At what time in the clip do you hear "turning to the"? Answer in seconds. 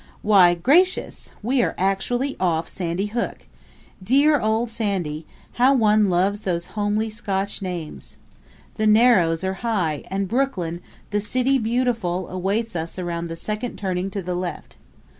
13.77-14.33